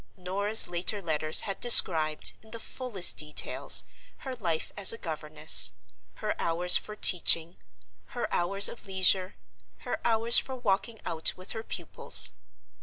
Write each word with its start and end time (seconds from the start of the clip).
Norah's 0.17 0.67
later 0.67 0.99
letters 0.99 1.41
had 1.41 1.59
described, 1.59 2.33
in 2.41 2.49
the 2.49 2.59
fullest 2.59 3.17
details, 3.17 3.83
her 4.25 4.35
life 4.35 4.71
as 4.75 4.91
a 4.91 4.97
governess—her 4.97 6.41
hours 6.41 6.75
for 6.75 6.95
teaching, 6.95 7.57
her 8.17 8.27
hours 8.33 8.67
of 8.67 8.87
leisure, 8.87 9.35
her 9.81 9.99
hours 10.03 10.39
for 10.39 10.55
walking 10.55 10.99
out 11.05 11.33
with 11.37 11.51
her 11.51 11.61
pupils. 11.61 12.33